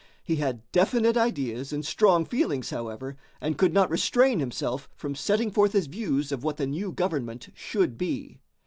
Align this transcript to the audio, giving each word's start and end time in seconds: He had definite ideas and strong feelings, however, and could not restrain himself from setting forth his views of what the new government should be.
He 0.23 0.37
had 0.37 0.63
definite 0.71 1.15
ideas 1.15 1.71
and 1.71 1.85
strong 1.85 2.25
feelings, 2.25 2.71
however, 2.71 3.17
and 3.39 3.55
could 3.55 3.71
not 3.71 3.91
restrain 3.91 4.39
himself 4.39 4.89
from 4.95 5.13
setting 5.13 5.51
forth 5.51 5.73
his 5.73 5.85
views 5.85 6.31
of 6.31 6.43
what 6.43 6.57
the 6.57 6.65
new 6.65 6.91
government 6.91 7.49
should 7.53 7.99
be. 7.99 8.39